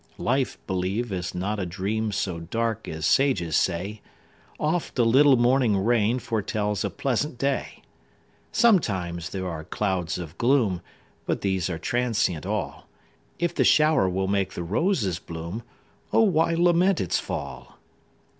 Life, 0.17 0.57
believe, 0.65 1.11
is 1.11 1.35
not 1.35 1.59
a 1.59 1.65
dream 1.67 2.11
So 2.11 2.39
dark 2.39 2.87
as 2.87 3.05
sages 3.05 3.55
say; 3.55 4.01
Oft 4.59 4.97
a 4.97 5.03
little 5.03 5.37
morning 5.37 5.77
rain 5.77 6.17
Foretells 6.17 6.83
a 6.83 6.89
pleasant 6.89 7.37
day. 7.37 7.83
Sometimes 8.51 9.29
there 9.29 9.47
are 9.47 9.63
clouds 9.63 10.17
of 10.17 10.35
gloom, 10.39 10.81
But 11.27 11.41
these 11.41 11.69
are 11.69 11.77
transient 11.77 12.47
all; 12.47 12.87
If 13.37 13.53
the 13.53 13.63
shower 13.63 14.09
will 14.09 14.27
make 14.27 14.53
the 14.53 14.63
roses 14.63 15.19
bloom, 15.19 15.61
O 16.11 16.21
why 16.23 16.55
lament 16.55 16.99
its 16.99 17.19
fall? 17.19 17.77